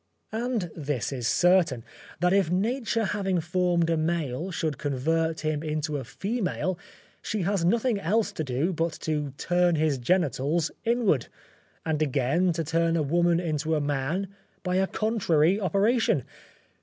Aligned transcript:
And 0.31 0.71
this 0.75 1.11
is 1.11 1.27
certain, 1.27 1.83
that 2.21 2.33
if 2.33 2.49
Nature 2.49 3.05
having 3.05 3.39
formed 3.39 3.87
a 3.87 3.97
male 3.97 4.49
should 4.49 4.79
convert 4.79 5.41
him 5.41 5.61
into 5.61 5.97
a 5.97 6.03
female, 6.03 6.79
she 7.21 7.43
has 7.43 7.63
nothing 7.63 7.99
else 7.99 8.31
to 8.31 8.43
do 8.43 8.73
but 8.73 8.93
to 9.01 9.29
turn 9.37 9.75
his 9.75 9.99
genitals 9.99 10.71
inward, 10.85 11.27
and 11.85 12.01
again 12.01 12.51
to 12.53 12.63
turn 12.63 12.95
a 12.97 13.03
woman 13.03 13.39
into 13.39 13.75
a 13.75 13.79
man 13.79 14.29
by 14.63 14.77
a 14.77 14.87
contrary 14.87 15.59
operation. 15.61 16.23